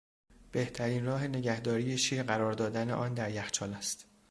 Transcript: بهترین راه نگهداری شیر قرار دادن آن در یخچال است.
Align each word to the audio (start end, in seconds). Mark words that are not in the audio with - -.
بهترین 0.51 1.05
راه 1.05 1.27
نگهداری 1.27 1.97
شیر 1.97 2.23
قرار 2.23 2.53
دادن 2.53 2.89
آن 2.91 3.13
در 3.13 3.31
یخچال 3.31 3.73
است. 3.73 4.05